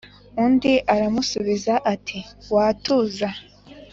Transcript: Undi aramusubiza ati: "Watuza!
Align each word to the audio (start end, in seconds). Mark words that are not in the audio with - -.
Undi 0.43 0.73
aramusubiza 0.93 1.73
ati: 1.93 2.19
"Watuza! 2.53 3.29